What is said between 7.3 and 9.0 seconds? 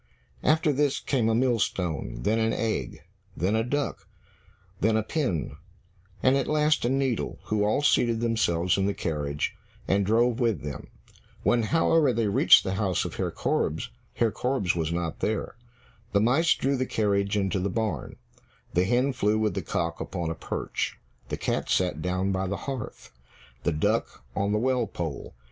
who all seated themselves in the